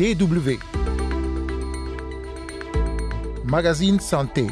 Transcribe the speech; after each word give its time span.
DW. 0.00 0.58
Magazine 3.44 4.00
Santé. 4.00 4.46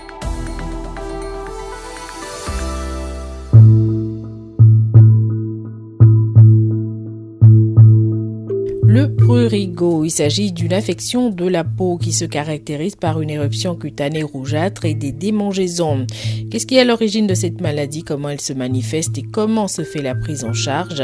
Prurigo, 9.48 10.04
il 10.04 10.10
s'agit 10.10 10.52
d'une 10.52 10.74
affection 10.74 11.30
de 11.30 11.46
la 11.46 11.64
peau 11.64 11.96
qui 11.96 12.12
se 12.12 12.26
caractérise 12.26 12.96
par 12.96 13.22
une 13.22 13.30
éruption 13.30 13.74
cutanée 13.76 14.22
rougeâtre 14.22 14.84
et 14.84 14.92
des 14.92 15.10
démangeaisons. 15.10 16.06
Qu'est-ce 16.50 16.66
qui 16.66 16.76
est 16.76 16.80
à 16.80 16.84
l'origine 16.84 17.26
de 17.26 17.34
cette 17.34 17.62
maladie, 17.62 18.02
comment 18.02 18.28
elle 18.28 18.42
se 18.42 18.52
manifeste 18.52 19.16
et 19.16 19.22
comment 19.22 19.66
se 19.66 19.84
fait 19.84 20.02
la 20.02 20.14
prise 20.14 20.44
en 20.44 20.52
charge? 20.52 21.02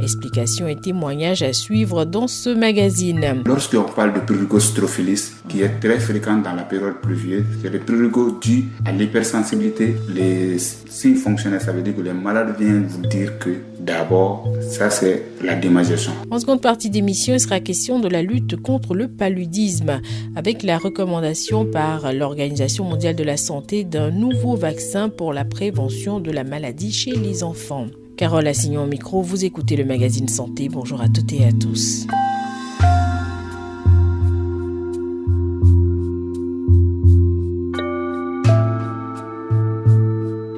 Explications 0.00 0.66
et 0.68 0.76
témoignages 0.76 1.42
à 1.42 1.52
suivre 1.52 2.06
dans 2.06 2.28
ce 2.28 2.48
magazine. 2.48 3.42
Lorsqu'on 3.44 3.82
parle 3.82 4.14
de 4.14 4.20
prurigo 4.20 4.58
strophilis, 4.58 5.32
qui 5.48 5.60
est 5.60 5.78
très 5.78 5.98
fréquent 6.00 6.38
dans 6.38 6.54
la 6.54 6.62
période 6.62 7.00
pluvieuse, 7.02 7.44
c'est 7.62 7.70
le 7.70 7.80
prurigo 7.80 8.38
dû 8.40 8.64
à 8.86 8.92
l'hypersensibilité. 8.92 9.96
Les 10.14 10.58
signes 10.58 11.16
fonctionnels, 11.16 11.60
ça 11.60 11.72
veut 11.72 11.82
dire 11.82 11.94
que 11.94 12.00
les 12.00 12.14
malades 12.14 12.54
viennent 12.58 12.86
vous 12.86 13.06
dire 13.06 13.38
que 13.38 13.50
d'abord, 13.78 14.50
ça 14.62 14.88
c'est 14.88 15.24
la 15.42 15.56
démangeaison. 15.56 16.12
En 16.30 16.38
seconde 16.38 16.62
partie 16.62 16.88
d'émission, 16.88 17.34
il 17.34 17.40
sera 17.40 17.60
question 17.60 17.81
de 17.82 18.08
la 18.08 18.22
lutte 18.22 18.54
contre 18.62 18.94
le 18.94 19.08
paludisme 19.08 20.00
avec 20.36 20.62
la 20.62 20.78
recommandation 20.78 21.66
par 21.66 22.12
l'Organisation 22.12 22.84
mondiale 22.84 23.16
de 23.16 23.24
la 23.24 23.36
santé 23.36 23.82
d'un 23.82 24.12
nouveau 24.12 24.54
vaccin 24.54 25.08
pour 25.08 25.32
la 25.32 25.44
prévention 25.44 26.20
de 26.20 26.30
la 26.30 26.44
maladie 26.44 26.92
chez 26.92 27.10
les 27.10 27.42
enfants. 27.42 27.86
Carole 28.16 28.46
Assignon 28.46 28.84
au 28.84 28.86
micro, 28.86 29.20
vous 29.20 29.44
écoutez 29.44 29.74
le 29.74 29.84
magazine 29.84 30.28
Santé. 30.28 30.68
Bonjour 30.68 31.00
à 31.00 31.08
toutes 31.08 31.32
et 31.32 31.44
à 31.44 31.50
tous. 31.50 32.06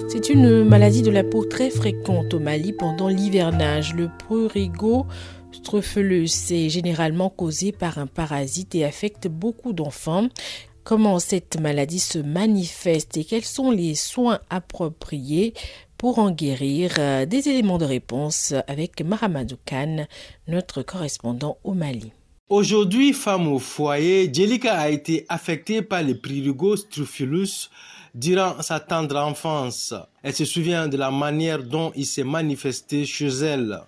C'est 0.08 0.28
une 0.28 0.64
maladie 0.64 1.02
de 1.02 1.10
la 1.10 1.24
peau 1.24 1.46
très 1.46 1.70
fréquente 1.70 2.34
au 2.34 2.38
Mali 2.38 2.74
pendant 2.74 3.08
l'hivernage. 3.08 3.94
Le 3.94 4.10
prurigo 4.18 5.06
strophelus 5.54 6.50
est 6.50 6.68
généralement 6.68 7.30
causé 7.30 7.72
par 7.72 7.98
un 7.98 8.06
parasite 8.06 8.74
et 8.74 8.84
affecte 8.84 9.28
beaucoup 9.28 9.72
d'enfants. 9.72 10.28
Comment 10.82 11.18
cette 11.18 11.58
maladie 11.58 12.00
se 12.00 12.18
manifeste 12.18 13.16
et 13.16 13.24
quels 13.24 13.44
sont 13.44 13.70
les 13.70 13.94
soins 13.94 14.40
appropriés 14.50 15.54
pour 15.96 16.18
en 16.18 16.30
guérir? 16.30 16.94
Des 17.26 17.48
éléments 17.48 17.78
de 17.78 17.86
réponse 17.86 18.52
avec 18.68 19.00
Mahamadou 19.00 19.56
Khan, 19.64 20.06
notre 20.46 20.82
correspondant 20.82 21.56
au 21.64 21.72
Mali. 21.72 22.12
Aujourd'hui, 22.50 23.14
femme 23.14 23.48
au 23.48 23.58
foyer, 23.58 24.30
Jelika 24.32 24.78
a 24.78 24.90
été 24.90 25.24
affectée 25.30 25.80
par 25.80 26.02
le 26.02 26.18
prurigo 26.18 26.76
strophelus 26.76 27.70
durant 28.14 28.60
sa 28.60 28.80
tendre 28.80 29.16
enfance. 29.16 29.94
Elle 30.22 30.34
se 30.34 30.44
souvient 30.44 30.86
de 30.86 30.98
la 30.98 31.10
manière 31.10 31.62
dont 31.62 31.90
il 31.96 32.04
s'est 32.04 32.24
manifesté 32.24 33.06
chez 33.06 33.28
elle. 33.28 33.80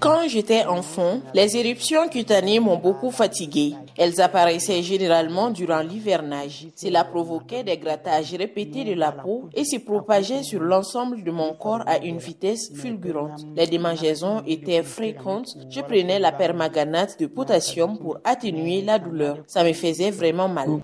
Quand 0.00 0.26
j'étais 0.26 0.64
enfant, 0.64 1.20
les 1.34 1.56
éruptions 1.56 2.08
cutanées 2.08 2.58
m'ont 2.58 2.78
beaucoup 2.78 3.12
fatiguée. 3.12 3.76
Elles 3.96 4.20
apparaissaient 4.20 4.82
généralement 4.82 5.50
durant 5.50 5.78
l'hivernage. 5.78 6.66
Cela 6.74 7.04
provoquait 7.04 7.62
des 7.62 7.76
grattages 7.78 8.34
répétés 8.34 8.82
de 8.82 8.94
la 8.94 9.12
peau 9.12 9.50
et 9.54 9.64
se 9.64 9.76
propageait 9.76 10.42
sur 10.42 10.60
l'ensemble 10.62 11.22
de 11.22 11.30
mon 11.30 11.54
corps 11.54 11.84
à 11.86 11.98
une 11.98 12.18
vitesse 12.18 12.72
fulgurante. 12.74 13.46
Les 13.54 13.68
démangeaisons 13.68 14.42
étaient 14.48 14.82
fréquentes. 14.82 15.56
Je 15.70 15.80
prenais 15.80 16.18
la 16.18 16.32
permaganate 16.32 17.20
de 17.20 17.26
potassium 17.26 17.96
pour 17.98 18.18
atténuer 18.24 18.82
la 18.82 18.98
douleur. 18.98 19.44
Ça 19.46 19.62
me 19.62 19.72
faisait 19.72 20.10
vraiment 20.10 20.48
mal. 20.48 20.80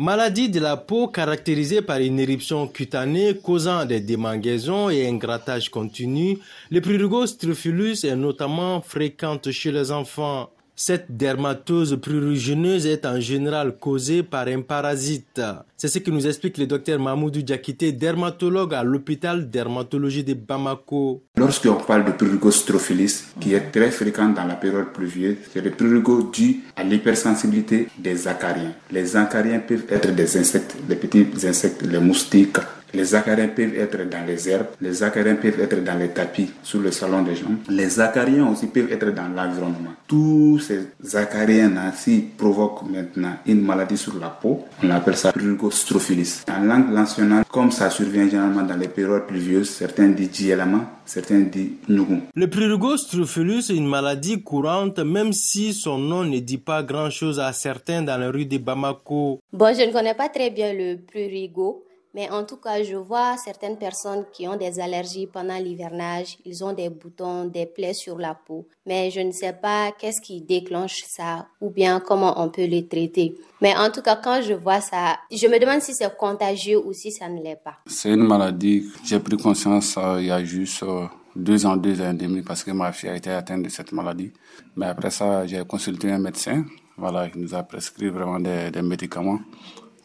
Maladie 0.00 0.48
de 0.48 0.60
la 0.60 0.76
peau 0.76 1.08
caractérisée 1.08 1.82
par 1.82 1.98
une 1.98 2.20
éruption 2.20 2.68
cutanée 2.68 3.36
causant 3.36 3.84
des 3.84 3.98
démangeaisons 3.98 4.90
et 4.90 5.08
un 5.08 5.16
grattage 5.16 5.70
continu, 5.70 6.38
le 6.70 6.80
prurigo 6.80 7.26
strophelus 7.26 8.04
est 8.04 8.14
notamment 8.14 8.80
fréquente 8.80 9.50
chez 9.50 9.72
les 9.72 9.90
enfants. 9.90 10.50
Cette 10.80 11.16
dermatose 11.16 11.98
prurigineuse 12.00 12.86
est 12.86 13.04
en 13.04 13.18
général 13.18 13.76
causée 13.80 14.22
par 14.22 14.46
un 14.46 14.60
parasite. 14.60 15.40
C'est 15.76 15.88
ce 15.88 15.98
que 15.98 16.12
nous 16.12 16.24
explique 16.24 16.56
le 16.56 16.68
docteur 16.68 17.00
Mahmoudou 17.00 17.42
Diakité, 17.42 17.90
dermatologue 17.90 18.74
à 18.74 18.84
l'hôpital 18.84 19.50
dermatologie 19.50 20.22
de 20.22 20.34
Bamako. 20.34 21.20
Lorsqu'on 21.36 21.74
parle 21.74 22.04
de 22.04 22.12
prurigo 22.12 22.52
strophilis, 22.52 23.24
qui 23.40 23.54
est 23.54 23.72
très 23.72 23.90
fréquent 23.90 24.28
dans 24.28 24.44
la 24.44 24.54
période 24.54 24.92
pluvieuse, 24.92 25.38
c'est 25.52 25.62
le 25.62 25.72
prurigo 25.72 26.30
dû 26.32 26.60
à 26.76 26.84
l'hypersensibilité 26.84 27.88
des 27.98 28.28
acariens. 28.28 28.74
Les 28.92 29.16
acariens 29.16 29.58
peuvent 29.58 29.86
être 29.90 30.14
des 30.14 30.36
insectes, 30.36 30.76
des 30.88 30.94
petits 30.94 31.26
insectes, 31.44 31.82
les 31.82 31.98
moustiques, 31.98 32.58
les 32.94 33.14
acariens 33.14 33.48
peuvent 33.48 33.76
être 33.76 34.08
dans 34.08 34.26
les 34.26 34.48
herbes, 34.48 34.66
les 34.80 35.02
acariens 35.02 35.36
peuvent 35.36 35.60
être 35.60 35.82
dans 35.84 35.98
les 35.98 36.08
tapis 36.08 36.50
sur 36.62 36.80
le 36.80 36.90
salon 36.90 37.22
des 37.22 37.36
gens. 37.36 37.50
Les 37.68 38.00
acariens 38.00 38.46
aussi 38.48 38.66
peuvent 38.66 38.90
être 38.90 39.10
dans 39.14 39.28
l'environnement. 39.28 39.92
Tous 40.06 40.58
ces 40.58 41.16
acariens-là, 41.16 41.92
s'ils 41.92 42.28
provoquent 42.30 42.88
maintenant 42.90 43.36
une 43.46 43.60
maladie 43.62 43.96
sur 43.98 44.18
la 44.18 44.28
peau, 44.28 44.64
on 44.82 44.90
appelle 44.90 45.16
ça 45.16 45.32
prurigostrophilis. 45.32 46.44
En 46.50 46.64
langue 46.64 46.90
nationale, 46.92 47.44
comme 47.50 47.70
ça 47.70 47.90
survient 47.90 48.28
généralement 48.28 48.62
dans 48.62 48.76
les 48.76 48.88
périodes 48.88 49.26
pluvieuses, 49.26 49.68
certains 49.68 50.08
disent 50.08 50.30
dielama, 50.30 50.80
certains 51.04 51.40
disent 51.40 51.72
nugu. 51.88 52.20
Le 52.34 52.46
prurigostrophilis 52.48 53.70
est 53.70 53.76
une 53.76 53.86
maladie 53.88 54.42
courante, 54.42 54.98
même 55.00 55.32
si 55.32 55.74
son 55.74 55.98
nom 55.98 56.24
ne 56.24 56.38
dit 56.38 56.58
pas 56.58 56.82
grand-chose 56.82 57.38
à 57.38 57.52
certains 57.52 58.02
dans 58.02 58.16
les 58.18 58.28
rues 58.28 58.46
de 58.46 58.58
Bamako. 58.58 59.40
Bon, 59.52 59.74
je 59.74 59.86
ne 59.86 59.92
connais 59.92 60.14
pas 60.14 60.28
très 60.28 60.50
bien 60.50 60.72
le 60.72 60.96
prurigo. 60.96 61.84
Mais 62.14 62.28
en 62.30 62.44
tout 62.44 62.56
cas, 62.56 62.82
je 62.82 62.96
vois 62.96 63.36
certaines 63.36 63.76
personnes 63.76 64.24
qui 64.32 64.48
ont 64.48 64.56
des 64.56 64.80
allergies 64.80 65.26
pendant 65.26 65.58
l'hivernage. 65.58 66.38
Ils 66.44 66.64
ont 66.64 66.72
des 66.72 66.88
boutons, 66.88 67.44
des 67.44 67.66
plaies 67.66 67.94
sur 67.94 68.18
la 68.18 68.34
peau. 68.34 68.66
Mais 68.86 69.10
je 69.10 69.20
ne 69.20 69.32
sais 69.32 69.52
pas 69.52 69.92
qu'est-ce 69.98 70.20
qui 70.20 70.40
déclenche 70.40 71.02
ça 71.06 71.46
ou 71.60 71.70
bien 71.70 72.00
comment 72.00 72.40
on 72.42 72.48
peut 72.48 72.64
les 72.64 72.86
traiter. 72.86 73.36
Mais 73.60 73.76
en 73.76 73.90
tout 73.90 74.02
cas, 74.02 74.16
quand 74.16 74.40
je 74.42 74.54
vois 74.54 74.80
ça, 74.80 75.18
je 75.30 75.46
me 75.46 75.58
demande 75.58 75.82
si 75.82 75.94
c'est 75.94 76.16
contagieux 76.16 76.78
ou 76.84 76.92
si 76.92 77.12
ça 77.12 77.28
ne 77.28 77.42
l'est 77.42 77.62
pas. 77.62 77.78
C'est 77.86 78.10
une 78.10 78.26
maladie, 78.26 78.84
j'ai 79.04 79.18
pris 79.20 79.36
conscience 79.36 79.96
euh, 79.98 80.20
il 80.20 80.26
y 80.26 80.30
a 80.30 80.42
juste 80.42 80.82
euh, 80.84 81.06
deux 81.36 81.66
ans, 81.66 81.76
deux 81.76 82.00
ans 82.00 82.10
et 82.10 82.14
demi 82.14 82.42
parce 82.42 82.64
que 82.64 82.70
ma 82.70 82.92
fille 82.92 83.10
a 83.10 83.16
été 83.16 83.30
atteinte 83.30 83.62
de 83.62 83.68
cette 83.68 83.92
maladie. 83.92 84.32
Mais 84.76 84.86
après 84.86 85.10
ça, 85.10 85.46
j'ai 85.46 85.62
consulté 85.64 86.10
un 86.10 86.18
médecin. 86.18 86.64
Voilà, 86.96 87.28
il 87.32 87.40
nous 87.40 87.54
a 87.54 87.62
prescrit 87.62 88.08
vraiment 88.08 88.40
des, 88.40 88.70
des 88.70 88.82
médicaments 88.82 89.38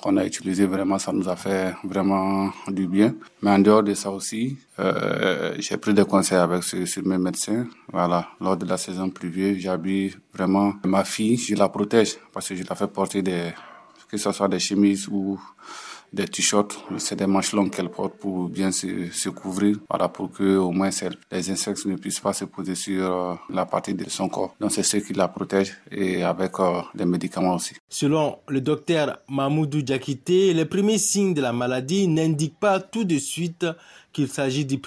qu'on 0.03 0.17
a 0.17 0.25
utilisé 0.25 0.65
vraiment, 0.65 0.99
ça 0.99 1.13
nous 1.13 1.29
a 1.29 1.37
fait 1.37 1.73
vraiment 1.85 2.51
du 2.67 2.87
bien. 2.87 3.15
Mais 3.41 3.51
en 3.51 3.59
dehors 3.59 3.83
de 3.83 3.93
ça 3.93 4.11
aussi, 4.11 4.57
euh, 4.79 5.55
j'ai 5.59 5.77
pris 5.77 5.93
des 5.93 6.03
conseils 6.03 6.39
avec 6.39 6.61
sur, 6.63 6.85
sur, 6.85 7.05
mes 7.07 7.17
médecins. 7.17 7.67
Voilà, 7.89 8.27
lors 8.41 8.57
de 8.57 8.65
la 8.65 8.75
saison 8.75 9.09
pluvieuse, 9.09 9.59
j'habille 9.59 10.13
vraiment 10.33 10.73
ma 10.83 11.05
fille, 11.05 11.37
je 11.37 11.55
la 11.55 11.69
protège 11.69 12.17
parce 12.33 12.49
que 12.49 12.55
je 12.55 12.63
la 12.69 12.75
fais 12.75 12.87
porter 12.87 13.21
des, 13.21 13.53
que 14.09 14.17
ce 14.17 14.29
soit 14.33 14.49
des 14.49 14.59
chemises 14.59 15.07
ou 15.07 15.39
des 16.13 16.27
t-shirts, 16.27 16.77
c'est 16.97 17.15
des 17.15 17.25
manches 17.25 17.53
longues 17.53 17.71
qu'elle 17.71 17.89
porte 17.89 18.13
pour 18.17 18.47
bien 18.47 18.71
se, 18.71 19.09
se, 19.11 19.29
couvrir, 19.29 19.77
voilà, 19.89 20.07
pour 20.09 20.31
que 20.31 20.57
au 20.57 20.71
moins 20.71 20.89
les 21.31 21.49
insectes 21.49 21.85
ne 21.85 21.95
puissent 21.95 22.19
pas 22.19 22.33
se 22.33 22.45
poser 22.45 22.75
sur 22.75 23.11
euh, 23.11 23.33
la 23.49 23.65
partie 23.65 23.93
de 23.93 24.07
son 24.09 24.29
corps. 24.29 24.55
Donc 24.59 24.71
c'est 24.71 24.83
ce 24.83 24.97
qui 24.97 25.13
la 25.13 25.27
protège 25.27 25.75
et 25.91 26.23
avec 26.23 26.59
euh, 26.59 26.81
des 26.93 27.05
médicaments 27.05 27.55
aussi. 27.55 27.75
Selon 27.89 28.37
le 28.47 28.61
docteur 28.61 29.19
Mahmoudou 29.27 29.81
Diakité, 29.81 30.53
les 30.53 30.65
premiers 30.65 30.99
signes 30.99 31.33
de 31.33 31.41
la 31.41 31.51
maladie 31.51 32.07
n'indiquent 32.07 32.59
pas 32.59 32.79
tout 32.79 33.03
de 33.03 33.17
suite 33.17 33.65
qu'il 34.11 34.27
s'agit 34.27 34.65
du. 34.65 34.79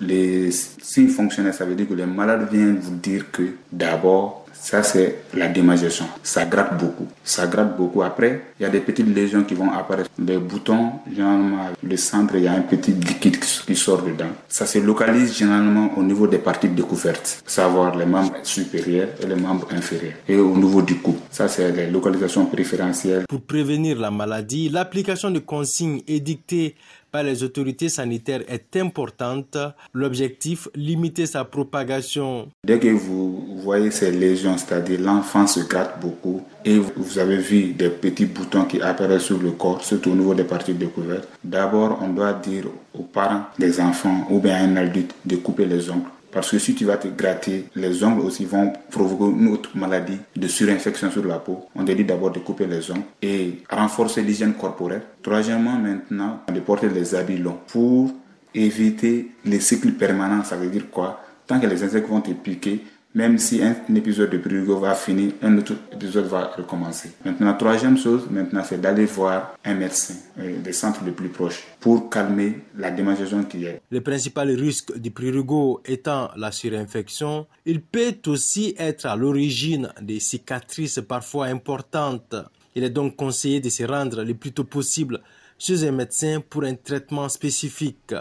Les 0.00 0.50
signes 0.50 1.08
fonctionnels, 1.08 1.52
ça 1.52 1.66
veut 1.66 1.74
dire 1.74 1.86
que 1.86 1.94
les 1.94 2.06
malades 2.06 2.48
viennent 2.50 2.78
vous 2.78 2.96
dire 2.96 3.30
que 3.30 3.56
d'abord 3.70 4.43
ça, 4.54 4.82
c'est 4.82 5.24
la 5.34 5.48
démangeaison. 5.48 6.06
Ça 6.22 6.44
gratte 6.46 6.78
beaucoup. 6.78 7.06
Ça 7.22 7.46
gratte 7.46 7.76
beaucoup. 7.76 8.02
Après, 8.02 8.42
il 8.58 8.62
y 8.62 8.66
a 8.66 8.70
des 8.70 8.80
petites 8.80 9.06
lésions 9.14 9.44
qui 9.44 9.54
vont 9.54 9.70
apparaître. 9.72 10.08
Les 10.18 10.38
boutons, 10.38 10.92
généralement, 11.10 11.66
le 11.82 11.96
centre, 11.96 12.36
il 12.36 12.44
y 12.44 12.48
a 12.48 12.52
un 12.52 12.62
petit 12.62 12.92
liquide 12.92 13.38
qui 13.38 13.76
sort 13.76 14.02
dedans. 14.02 14.30
Ça 14.48 14.66
se 14.66 14.78
localise 14.78 15.36
généralement 15.36 15.90
au 15.96 16.02
niveau 16.02 16.26
des 16.26 16.38
parties 16.38 16.68
découvertes, 16.68 17.42
savoir 17.46 17.96
les 17.96 18.06
membres 18.06 18.34
supérieurs 18.42 19.08
et 19.22 19.26
les 19.26 19.34
membres 19.36 19.68
inférieurs. 19.72 20.14
Et 20.28 20.36
au 20.36 20.56
niveau 20.56 20.82
du 20.82 20.96
cou. 20.96 21.16
Ça, 21.30 21.48
c'est 21.48 21.70
les 21.72 21.90
localisations 21.90 22.46
préférentielles. 22.46 23.24
Pour 23.28 23.42
prévenir 23.42 23.98
la 23.98 24.10
maladie, 24.10 24.68
l'application 24.68 25.30
de 25.30 25.40
consignes 25.40 26.00
édictées 26.06 26.76
par 27.14 27.22
les 27.22 27.44
autorités 27.44 27.88
sanitaires 27.88 28.42
est 28.48 28.76
importante. 28.76 29.56
L'objectif, 29.92 30.66
limiter 30.74 31.26
sa 31.26 31.44
propagation. 31.44 32.48
Dès 32.64 32.80
que 32.80 32.88
vous 32.88 33.60
voyez 33.62 33.92
ces 33.92 34.10
lésions, 34.10 34.58
c'est-à-dire 34.58 35.00
l'enfant 35.00 35.46
se 35.46 35.60
gratte 35.60 36.00
beaucoup 36.00 36.42
et 36.64 36.76
vous 36.76 37.18
avez 37.20 37.36
vu 37.36 37.72
des 37.72 37.90
petits 37.90 38.26
boutons 38.26 38.64
qui 38.64 38.82
apparaissent 38.82 39.26
sur 39.26 39.38
le 39.38 39.52
corps, 39.52 39.84
surtout 39.84 40.10
au 40.10 40.16
niveau 40.16 40.34
des 40.34 40.42
parties 40.42 40.74
découvertes, 40.74 41.28
d'abord 41.44 42.00
on 42.02 42.08
doit 42.08 42.32
dire 42.32 42.64
aux 42.92 43.04
parents 43.04 43.44
des 43.60 43.80
enfants 43.80 44.26
ou 44.28 44.40
bien 44.40 44.56
à 44.56 44.64
un 44.64 44.76
adulte 44.76 45.14
de 45.24 45.36
couper 45.36 45.66
les 45.66 45.88
ongles 45.90 46.10
Parce 46.34 46.50
que 46.50 46.58
si 46.58 46.74
tu 46.74 46.84
vas 46.84 46.96
te 46.96 47.06
gratter, 47.06 47.66
les 47.76 48.02
ongles 48.02 48.22
aussi 48.22 48.44
vont 48.44 48.72
provoquer 48.90 49.38
une 49.38 49.48
autre 49.52 49.70
maladie 49.76 50.18
de 50.34 50.48
surinfection 50.48 51.12
sur 51.12 51.24
la 51.24 51.38
peau. 51.38 51.66
On 51.76 51.84
te 51.84 51.92
dit 51.92 52.04
d'abord 52.04 52.32
de 52.32 52.40
couper 52.40 52.66
les 52.66 52.90
ongles 52.90 53.04
et 53.22 53.62
renforcer 53.70 54.20
l'hygiène 54.20 54.54
corporelle. 54.54 55.02
Troisièmement, 55.22 55.78
maintenant, 55.78 56.40
de 56.52 56.58
porter 56.58 56.88
les 56.88 57.14
habits 57.14 57.38
longs 57.38 57.60
pour 57.68 58.10
éviter 58.52 59.30
les 59.44 59.60
cycles 59.60 59.92
permanents. 59.92 60.42
Ça 60.42 60.56
veut 60.56 60.68
dire 60.68 60.90
quoi? 60.90 61.20
Tant 61.46 61.60
que 61.60 61.68
les 61.68 61.84
insectes 61.84 62.08
vont 62.08 62.20
te 62.20 62.32
piquer, 62.32 62.84
même 63.14 63.38
si 63.38 63.62
un, 63.62 63.76
épisode 63.94 64.30
de 64.30 64.38
prurigo 64.38 64.78
va 64.78 64.94
finir, 64.94 65.32
un 65.40 65.56
autre 65.58 65.74
épisode 65.92 66.26
va 66.26 66.52
recommencer. 66.56 67.12
Maintenant, 67.24 67.54
troisième 67.54 67.96
chose, 67.96 68.26
maintenant, 68.28 68.62
c'est 68.64 68.80
d'aller 68.80 69.04
voir 69.04 69.56
un 69.64 69.74
médecin 69.74 70.14
euh, 70.38 70.60
des 70.60 70.72
centres 70.72 71.04
les 71.04 71.12
plus 71.12 71.28
proches 71.28 71.62
pour 71.78 72.10
calmer 72.10 72.62
la 72.76 72.90
démangeaison 72.90 73.44
qu'il 73.44 73.60
y 73.62 73.68
a. 73.68 73.72
Le 73.90 74.00
principal 74.00 74.50
risque 74.50 74.98
du 74.98 75.12
prurigo 75.12 75.80
étant 75.84 76.30
la 76.36 76.50
surinfection, 76.50 77.46
il 77.64 77.80
peut 77.80 78.16
aussi 78.26 78.74
être 78.78 79.06
à 79.06 79.14
l'origine 79.14 79.92
des 80.02 80.18
cicatrices 80.18 81.00
parfois 81.06 81.46
importantes. 81.46 82.34
Il 82.74 82.82
est 82.82 82.90
donc 82.90 83.14
conseillé 83.14 83.60
de 83.60 83.68
se 83.68 83.84
rendre 83.84 84.24
le 84.24 84.34
plus 84.34 84.50
tôt 84.50 84.64
possible 84.64 85.20
chez 85.56 85.86
un 85.86 85.92
médecin 85.92 86.42
pour 86.50 86.64
un 86.64 86.74
traitement 86.74 87.28
spécifique. 87.28 88.12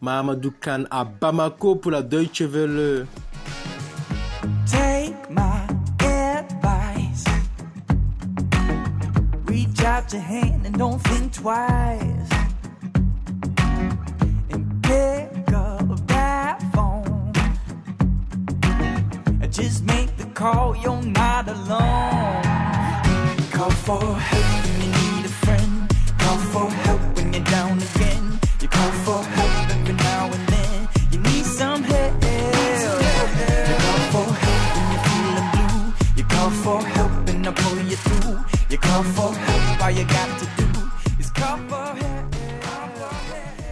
Mahamadou 0.00 0.52
Khan 0.60 0.84
à 0.92 1.04
Bamako 1.04 1.74
pour 1.74 1.90
la 1.90 2.02
Deutsche 2.02 2.42
Welle. 2.42 3.04
Out 9.88 10.12
your 10.12 10.20
hand 10.20 10.66
and 10.66 10.76
don't 10.76 10.98
think 10.98 11.32
twice. 11.32 12.30
And 14.50 14.82
pick 14.82 15.52
up 15.52 16.06
that 16.08 16.62
phone. 16.74 17.32
And 19.42 19.50
Just 19.50 19.84
make 19.84 20.14
the 20.18 20.26
call, 20.34 20.76
you're 20.76 21.02
not 21.02 21.48
alone. 21.48 22.42
Call 23.50 23.70
for 23.70 24.14
help 24.14 25.07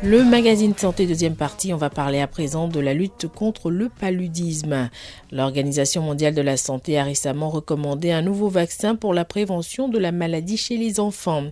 Le 0.08 0.22
magazine 0.22 0.72
Santé 0.76 1.04
deuxième 1.04 1.34
partie, 1.34 1.74
on 1.74 1.76
va 1.76 1.90
parler 1.90 2.20
à 2.20 2.28
présent 2.28 2.68
de 2.68 2.78
la 2.78 2.94
lutte 2.94 3.26
contre 3.26 3.72
le 3.72 3.88
paludisme. 3.88 4.88
L'Organisation 5.32 6.00
mondiale 6.00 6.32
de 6.32 6.42
la 6.42 6.56
santé 6.56 6.96
a 6.96 7.02
récemment 7.02 7.50
recommandé 7.50 8.12
un 8.12 8.22
nouveau 8.22 8.48
vaccin 8.48 8.94
pour 8.94 9.14
la 9.14 9.24
prévention 9.24 9.88
de 9.88 9.98
la 9.98 10.12
maladie 10.12 10.56
chez 10.56 10.76
les 10.76 11.00
enfants. 11.00 11.46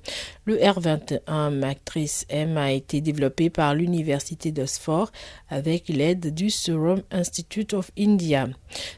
Le 0.46 0.58
R21 0.58 1.48
Matrice 1.54 2.26
M 2.28 2.58
a 2.58 2.70
été 2.70 3.00
développé 3.00 3.48
par 3.48 3.74
l'Université 3.74 4.52
d'Oxford 4.52 5.10
avec 5.48 5.88
l'aide 5.88 6.34
du 6.34 6.50
Serum 6.50 7.00
Institute 7.10 7.72
of 7.72 7.90
India. 7.98 8.48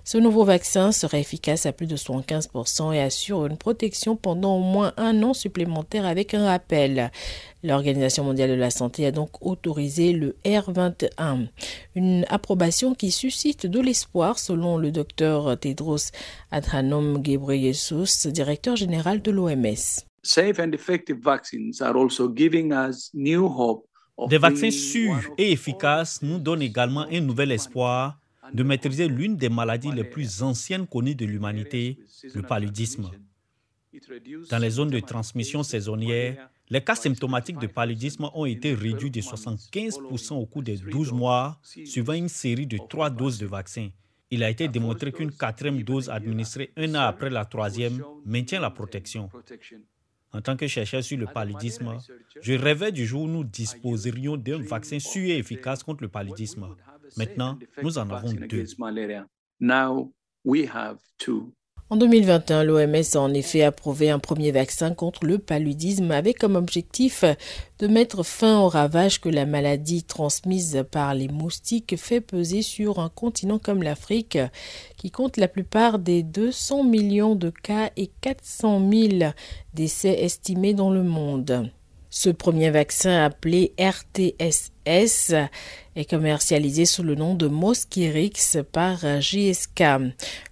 Ce 0.02 0.18
nouveau 0.18 0.42
vaccin 0.42 0.90
serait 0.90 1.20
efficace 1.20 1.64
à 1.64 1.70
plus 1.70 1.86
de 1.86 1.96
75% 1.96 2.92
et 2.92 3.00
assure 3.00 3.46
une 3.46 3.56
protection 3.56 4.16
pendant 4.16 4.56
au 4.56 4.60
moins 4.60 4.92
un 4.96 5.22
an 5.22 5.34
supplémentaire 5.34 6.04
avec 6.04 6.34
un 6.34 6.46
rappel. 6.46 7.12
L'Organisation 7.62 8.24
mondiale 8.24 8.50
de 8.50 8.54
la 8.54 8.70
santé 8.70 9.06
a 9.06 9.12
donc 9.12 9.30
autorisé 9.40 10.14
le 10.14 10.34
R21, 10.44 11.46
une 11.94 12.26
approbation 12.28 12.92
qui 12.92 13.12
suscite 13.12 13.66
de 13.66 13.78
l'espoir 13.78 14.40
selon 14.40 14.78
le 14.78 14.90
docteur 14.90 15.56
Tedros 15.60 16.10
Adhanom 16.50 17.18
Ghebreyesus, 17.18 18.26
directeur 18.32 18.74
général 18.74 19.22
de 19.22 19.30
l'OMS. 19.30 20.06
Des 24.28 24.38
vaccins 24.38 24.70
sûrs 24.70 25.20
et 25.36 25.52
efficaces 25.52 26.22
nous 26.22 26.38
donnent 26.38 26.62
également 26.62 27.06
un 27.10 27.20
nouvel 27.20 27.52
espoir 27.52 28.18
de 28.52 28.62
maîtriser 28.62 29.08
l'une 29.08 29.36
des 29.36 29.48
maladies 29.48 29.92
les 29.92 30.04
plus 30.04 30.42
anciennes 30.42 30.86
connues 30.86 31.14
de 31.14 31.26
l'humanité, 31.26 31.98
le 32.34 32.42
paludisme. 32.42 33.10
Dans 34.50 34.58
les 34.58 34.70
zones 34.70 34.90
de 34.90 35.00
transmission 35.00 35.62
saisonnière, 35.62 36.50
les 36.68 36.82
cas 36.82 36.94
symptomatiques 36.94 37.58
de 37.58 37.66
paludisme 37.66 38.28
ont 38.34 38.44
été 38.44 38.74
réduits 38.74 39.10
de 39.10 39.20
75% 39.20 40.34
au 40.34 40.46
cours 40.46 40.62
des 40.62 40.76
12 40.76 41.12
mois, 41.12 41.58
suivant 41.62 42.12
une 42.12 42.28
série 42.28 42.66
de 42.66 42.78
trois 42.88 43.10
doses 43.10 43.38
de 43.38 43.46
vaccins. 43.46 43.88
Il 44.30 44.42
a 44.42 44.50
été 44.50 44.66
démontré 44.66 45.12
qu'une 45.12 45.30
quatrième 45.30 45.82
dose 45.82 46.10
administrée 46.10 46.72
un 46.76 46.94
an 46.96 47.02
après 47.02 47.30
la 47.30 47.44
troisième 47.44 48.02
maintient 48.24 48.60
la 48.60 48.70
protection. 48.70 49.30
En 50.36 50.42
tant 50.42 50.54
que 50.54 50.66
chercheur 50.66 51.02
sur 51.02 51.16
le 51.16 51.26
paludisme, 51.26 51.96
je 52.42 52.52
rêvais 52.52 52.92
du 52.92 53.06
jour 53.06 53.22
où 53.22 53.28
nous 53.28 53.42
disposerions 53.42 54.36
d'un 54.36 54.60
vaccin 54.60 54.98
sûr 54.98 55.30
et 55.30 55.38
efficace 55.38 55.82
contre 55.82 56.02
le 56.02 56.08
paludisme. 56.08 56.76
Maintenant, 57.16 57.58
nous 57.82 57.96
en 57.96 58.10
avons 58.10 58.32
deux. 58.34 58.64
En 61.88 61.94
2021, 61.96 62.64
l'OMS 62.64 63.14
a 63.14 63.18
en 63.20 63.32
effet 63.32 63.62
approuvé 63.62 64.10
un 64.10 64.18
premier 64.18 64.50
vaccin 64.50 64.92
contre 64.92 65.24
le 65.24 65.38
paludisme 65.38 66.10
avec 66.10 66.36
comme 66.36 66.56
objectif 66.56 67.24
de 67.78 67.86
mettre 67.86 68.24
fin 68.24 68.58
aux 68.58 68.68
ravages 68.68 69.20
que 69.20 69.28
la 69.28 69.46
maladie 69.46 70.02
transmise 70.02 70.84
par 70.90 71.14
les 71.14 71.28
moustiques 71.28 71.96
fait 71.96 72.20
peser 72.20 72.62
sur 72.62 72.98
un 72.98 73.08
continent 73.08 73.60
comme 73.60 73.84
l'Afrique, 73.84 74.36
qui 74.96 75.12
compte 75.12 75.36
la 75.36 75.46
plupart 75.46 76.00
des 76.00 76.24
200 76.24 76.82
millions 76.82 77.36
de 77.36 77.50
cas 77.50 77.90
et 77.96 78.10
400 78.20 78.82
000 78.90 79.30
décès 79.72 80.24
estimés 80.24 80.74
dans 80.74 80.90
le 80.90 81.04
monde. 81.04 81.70
Ce 82.10 82.30
premier 82.30 82.70
vaccin 82.70 83.24
appelé 83.24 83.72
RTSS 83.78 85.34
est 85.96 86.08
commercialisé 86.08 86.84
sous 86.84 87.02
le 87.02 87.14
nom 87.14 87.34
de 87.34 87.48
Mosquirix 87.48 88.58
par 88.70 88.98
GSK. 89.20 89.82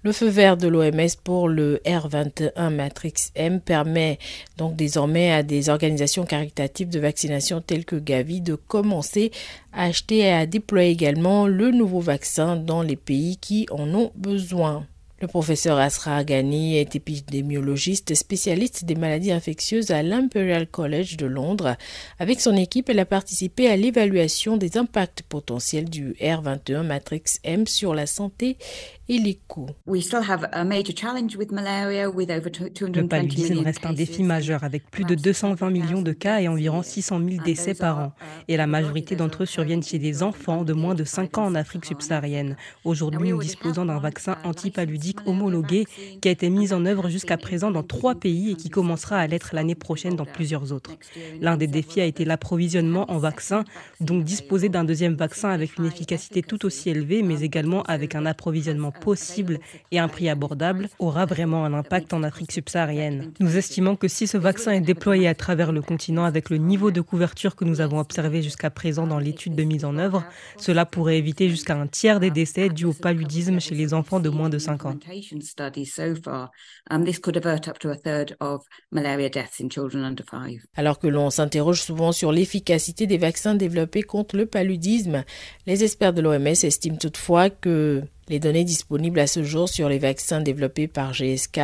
Le 0.03 0.13
feu 0.13 0.29
vert 0.29 0.57
de 0.57 0.67
l'OMS 0.69 1.17
pour 1.23 1.49
le 1.49 1.81
R21 1.85 2.71
Matrix 2.71 3.31
M 3.37 3.61
permet 3.61 4.19
donc 4.57 4.75
désormais 4.75 5.33
à 5.33 5.43
des 5.43 5.69
organisations 5.69 6.25
caritatives 6.25 6.89
de 6.89 6.99
vaccination 6.99 7.61
telles 7.61 7.85
que 7.85 7.97
Gavi 7.97 8.41
de 8.41 8.57
commencer 8.57 9.31
à 9.73 9.85
acheter 9.85 10.19
et 10.19 10.33
à 10.33 10.47
déployer 10.47 10.91
également 10.91 11.47
le 11.47 11.71
nouveau 11.71 12.01
vaccin 12.01 12.57
dans 12.57 12.83
les 12.83 12.97
pays 12.97 13.37
qui 13.37 13.67
en 13.71 13.95
ont 13.95 14.11
besoin. 14.17 14.87
Le 15.25 15.29
professeur 15.29 15.79
Asra 15.79 16.23
Ghani 16.23 16.77
est 16.77 16.97
épidémiologiste 16.97 18.15
spécialiste 18.15 18.85
des 18.85 18.95
maladies 18.95 19.33
infectieuses 19.33 19.91
à 19.91 20.03
l'Imperial 20.03 20.67
College 20.67 21.17
de 21.17 21.25
Londres. 21.25 21.79
Avec 22.19 22.43
son 22.43 22.55
équipe, 22.55 22.91
elle 22.91 22.99
a 22.99 23.07
participé 23.07 23.69
à 23.69 23.77
l'évaluation 23.77 24.59
des 24.59 24.77
impacts 24.77 25.23
potentiels 25.23 25.89
du 25.89 26.13
R21 26.21 26.83
Matrix 26.83 27.23
M 27.43 27.67
sur 27.67 27.95
la 27.95 28.05
santé 28.05 28.59
et 29.09 29.19
les 29.19 29.39
coûts. 29.49 29.69
Le 29.87 30.01
paludisme 33.07 33.59
reste 33.61 33.85
un 33.85 33.93
défi 33.93 34.23
majeur 34.23 34.65
avec 34.65 34.91
plus 34.91 35.05
de 35.05 35.15
220 35.15 35.71
millions 35.71 36.03
de 36.03 36.13
cas 36.13 36.41
et 36.41 36.49
environ 36.49 36.83
600 36.83 37.21
000 37.27 37.45
décès 37.45 37.75
par 37.75 37.99
an. 37.99 38.13
Et 38.49 38.57
la 38.57 38.67
majorité 38.67 39.15
d'entre 39.17 39.43
eux 39.43 39.47
surviennent 39.47 39.83
chez 39.83 39.99
des 39.99 40.23
enfants 40.23 40.65
de 40.65 40.73
moins 40.73 40.95
de 40.95 41.05
5 41.05 41.37
ans 41.39 41.45
en 41.45 41.55
Afrique 41.55 41.85
subsaharienne. 41.85 42.57
Aujourd'hui, 42.85 43.31
nous 43.31 43.43
disposons 43.43 43.85
d'un 43.85 43.99
vaccin 43.99 44.39
antipaludique 44.45 45.14
homologué 45.27 45.87
qui 46.21 46.29
a 46.29 46.31
été 46.31 46.51
mis 46.51 46.73
en 46.73 46.87
œuvre 46.87 47.09
jusqu'à 47.09 47.37
présent 47.37 47.71
dans 47.71 47.83
trois 47.83 48.15
pays 48.15 48.51
et 48.51 48.55
qui 48.55 48.71
commencera 48.71 49.19
à 49.19 49.27
l'être 49.27 49.51
l'année 49.55 49.75
prochaine 49.75 50.17
dans 50.17 50.25
plusieurs 50.25 50.73
autres. 50.73 50.93
L'un 51.41 51.57
des 51.57 51.67
défis 51.67 52.01
a 52.01 52.05
été 52.05 52.25
l'approvisionnement 52.25 53.11
en 53.11 53.19
vaccins, 53.19 53.65
donc 54.01 54.25
disposer 54.25 54.69
d'un 54.69 54.85
deuxième 54.85 55.15
vaccin 55.15 55.51
avec 55.51 55.79
une 55.79 55.87
efficacité 55.87 56.43
tout 56.43 56.65
aussi 56.67 56.91
élevée, 56.91 57.23
mais 57.23 57.41
également 57.41 57.83
avec 57.85 58.15
un 58.15 58.27
approvisionnement 58.27 58.93
possible 58.93 59.59
et 59.91 59.99
un 59.99 60.09
prix 60.09 60.29
abordable 60.29 60.89
aura 60.99 61.27
vraiment 61.27 61.65
un 61.65 61.75
impact 61.75 62.13
en 62.13 62.23
Afrique 62.23 62.53
subsaharienne. 62.53 63.33
Nous 63.41 63.57
estimons 63.57 63.97
que 63.97 64.09
si 64.09 64.27
ce 64.27 64.37
vaccin 64.37 64.73
est 64.73 64.81
déployé 64.81 65.29
à 65.29 65.35
travers 65.35 65.73
le 65.73 65.83
continent 65.83 66.25
avec 66.25 66.51
le 66.51 66.57
niveau 66.57 66.91
de 66.91 67.01
couverture 67.01 67.57
que 67.57 67.65
nous 67.65 67.81
avons 67.81 67.99
observé 67.99 68.43
jusqu'à 68.43 68.71
présent 68.71 69.07
dans 69.07 69.19
l'étude 69.19 69.55
de 69.55 69.63
mise 69.63 69.85
en 69.85 69.97
œuvre, 69.97 70.25
cela 70.57 70.87
pourrait 70.87 71.19
éviter 71.19 71.49
jusqu'à 71.49 71.77
un 71.77 71.87
tiers 71.87 72.21
des 72.21 72.31
décès 72.31 72.69
dus 72.69 72.85
au 72.85 72.93
paludisme 72.93 73.61
chez 73.61 73.75
les 73.75 73.95
enfants 73.95 74.21
de 74.21 74.29
moins 74.29 74.49
de 74.49 74.59
5 74.59 74.87
ans. 74.87 74.94
Um, 76.91 77.05
Alors 80.77 80.99
que 80.99 81.07
l'on 81.07 81.31
s'interroge 81.31 81.83
souvent 81.83 82.13
sur 82.13 82.33
l'efficacité 82.33 83.07
des 83.07 83.19
vaccins 83.19 83.55
développés 83.55 84.03
contre 84.03 84.37
le 84.37 84.47
paludisme, 84.47 85.25
les 85.67 85.85
experts 85.85 86.13
de 86.13 86.23
l'OMS 86.23 86.47
estiment 86.47 86.97
toutefois 86.97 87.51
que 87.51 88.03
les 88.29 88.39
données 88.39 88.65
disponibles 88.65 89.21
à 89.21 89.27
ce 89.27 89.43
jour 89.43 89.69
sur 89.69 89.89
les 89.89 89.99
vaccins 89.99 90.41
développés 90.41 90.89
par 90.89 91.13
GSK 91.13 91.61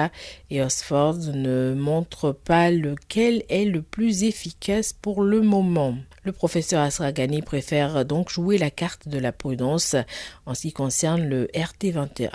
et 0.51 0.63
Oxford 0.63 1.17
ne 1.33 1.75
montrent 1.75 2.33
pas 2.33 2.71
lequel 2.71 3.45
est 3.49 3.65
le 3.65 3.83
plus 3.83 4.25
efficace 4.25 4.93
pour 4.93 5.23
le 5.23 5.41
moment. 5.41 5.97
Le 6.23 6.33
professeur 6.33 6.83
Asragani 6.83 7.41
préfère 7.41 8.05
donc 8.05 8.29
jouer 8.29 8.59
la 8.59 8.71
carte 8.71 9.09
de 9.09 9.19
la 9.19 9.33
prudence 9.33 9.97
en 10.45 10.55
ce 10.55 10.63
qui 10.63 10.73
concerne 10.73 11.25
le 11.25 11.47
RT21. 11.55 12.31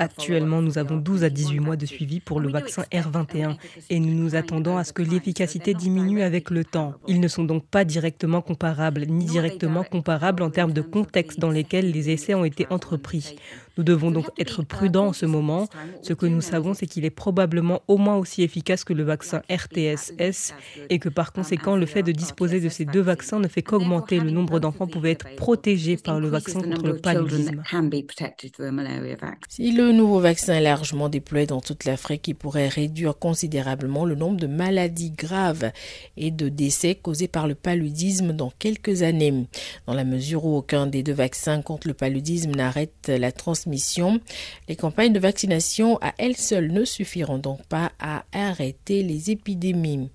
Actuellement, 0.00 0.62
nous 0.62 0.78
avons 0.78 0.96
12 0.96 1.24
à 1.24 1.30
18 1.30 1.58
mois 1.58 1.76
de 1.76 1.84
suivi 1.84 2.20
pour 2.20 2.38
le 2.38 2.48
vaccin 2.48 2.84
R21 2.92 3.56
et 3.90 3.98
nous 3.98 4.14
nous 4.14 4.36
attendons 4.36 4.76
à 4.76 4.84
ce 4.84 4.92
que 4.92 5.02
l'efficacité 5.02 5.74
diminue 5.74 6.22
avec 6.22 6.50
le 6.50 6.64
temps. 6.64 6.94
Ils 7.08 7.20
ne 7.20 7.26
sont 7.26 7.44
donc 7.44 7.66
pas 7.66 7.84
directement 7.84 8.40
comparables, 8.40 9.06
ni 9.06 9.24
directement 9.24 9.82
comparables 9.82 10.44
en 10.44 10.50
termes 10.50 10.72
de 10.72 10.82
contexte 10.82 11.40
dans 11.40 11.50
lesquels 11.50 11.90
les 11.90 12.10
essais 12.10 12.34
ont 12.34 12.44
été 12.44 12.66
entrepris. 12.70 13.34
Nous 13.78 13.84
devons 13.84 14.10
donc 14.10 14.26
être 14.38 14.64
prudents 14.64 15.06
en 15.06 15.12
ce 15.12 15.24
moment. 15.24 15.68
Ce 16.02 16.12
que 16.12 16.26
nous 16.26 16.40
savons, 16.40 16.74
c'est 16.74 16.86
qu'il 16.86 17.04
est 17.04 17.10
probablement 17.10 17.80
au 17.86 17.96
moins 17.96 18.16
aussi 18.16 18.42
efficace 18.42 18.82
que 18.82 18.92
le 18.92 19.04
vaccin 19.04 19.40
RTSS 19.48 20.52
et 20.90 20.98
que 20.98 21.08
par 21.08 21.32
conséquent, 21.32 21.76
le 21.76 21.86
fait 21.86 22.02
de 22.02 22.10
disposer 22.10 22.60
de 22.60 22.68
ces 22.68 22.84
deux 22.84 23.00
vaccins 23.00 23.38
ne 23.38 23.46
fait 23.46 23.62
qu'augmenter 23.62 24.18
le 24.18 24.32
nombre 24.32 24.58
d'enfants 24.58 24.88
pouvant 24.88 25.06
être 25.06 25.32
protégés 25.36 25.96
par 25.96 26.18
le 26.18 26.28
vaccin 26.28 26.60
contre 26.60 26.86
le 26.88 26.96
paludisme. 26.96 27.62
Si 29.48 29.70
le 29.70 29.92
nouveau 29.92 30.18
vaccin 30.18 30.54
est 30.54 30.60
largement 30.60 31.08
déployé 31.08 31.46
dans 31.46 31.60
toute 31.60 31.84
l'Afrique, 31.84 32.26
il 32.26 32.34
pourrait 32.34 32.66
réduire 32.66 33.16
considérablement 33.16 34.04
le 34.04 34.16
nombre 34.16 34.38
de 34.38 34.48
maladies 34.48 35.12
graves 35.12 35.70
et 36.16 36.32
de 36.32 36.48
décès 36.48 36.96
causés 36.96 37.28
par 37.28 37.46
le 37.46 37.54
paludisme 37.54 38.32
dans 38.32 38.50
quelques 38.58 39.02
années. 39.02 39.46
Dans 39.86 39.94
la 39.94 40.04
mesure 40.04 40.44
où 40.46 40.56
aucun 40.56 40.88
des 40.88 41.04
deux 41.04 41.12
vaccins 41.12 41.62
contre 41.62 41.86
le 41.86 41.94
paludisme 41.94 42.50
n'arrête 42.50 43.06
la 43.06 43.30
transmission 43.30 43.67
les 44.68 44.76
campagnes 44.76 45.12
de 45.12 45.18
vaccination 45.18 45.98
à 46.00 46.14
elles 46.18 46.36
seules 46.36 46.72
ne 46.72 46.84
suffiront 46.84 47.38
donc 47.38 47.62
pas 47.66 47.92
à 47.98 48.24
arrêter 48.32 49.02
les 49.02 49.30
épidémies. 49.30 50.08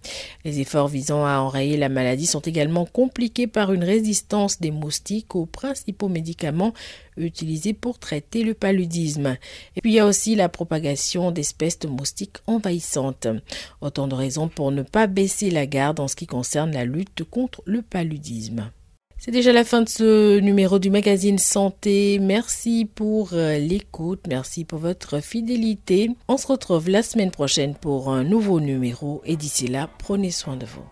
Les 0.44 0.60
efforts 0.60 0.88
visant 0.88 1.26
à 1.26 1.40
enrayer 1.40 1.78
la 1.78 1.90
maladie 1.90 2.26
sont 2.26 2.40
également 2.40 2.86
compliqués 2.86 3.48
par 3.48 3.74
une 3.74 3.84
résistance 3.84 4.60
des 4.60 4.72
moustiques 4.72 5.36
aux 5.36 5.46
principaux 5.46 6.10
médicaments 6.10 6.74
utilisés 7.18 7.74
pour 7.74 8.00
traiter 8.00 8.44
le 8.44 8.54
paludisme. 8.54 9.38
Et 9.76 9.82
puis 9.82 9.92
il 9.92 9.96
y 9.96 10.00
a 10.00 10.08
aussi 10.08 10.36
la 10.36 10.50
propagation 10.50 11.32
d'espèces 11.32 11.80
de 11.80 11.88
moustiques 11.88 12.38
envahissantes. 12.48 13.28
Autant 13.82 14.08
de 14.08 14.16
raisons 14.16 14.48
pour 14.48 14.72
ne 14.72 14.82
pas 14.82 15.08
baisser 15.08 15.52
la 15.52 15.66
garde 15.66 16.00
en 16.00 16.08
ce 16.08 16.16
qui 16.16 16.28
concerne 16.28 16.72
la 16.72 16.86
lutte 16.86 17.24
contre 17.24 17.62
le 17.66 17.82
paludisme. 17.82 18.72
C'est 19.26 19.32
déjà 19.32 19.54
la 19.54 19.64
fin 19.64 19.82
de 19.84 19.88
ce 19.88 20.40
numéro 20.42 20.80
du 20.80 20.90
magazine 20.90 21.38
Santé. 21.38 22.20
Merci 22.20 22.84
pour 22.94 23.30
euh, 23.32 23.58
l'écoute, 23.58 24.20
merci 24.28 24.66
pour 24.66 24.80
votre 24.80 25.22
fidélité. 25.22 26.10
On 26.28 26.36
se 26.36 26.46
retrouve 26.46 26.90
la 26.90 27.04
semaine 27.04 27.32
prochaine 27.32 27.74
pour 27.74 28.10
un 28.10 28.26
nouveau 28.26 28.60
numéro 28.60 29.22
et 29.24 29.38
d'ici 29.38 29.68
là, 29.68 29.90
prenez 29.98 30.30
soin 30.30 30.58
de 30.58 30.66
vous. 30.66 30.84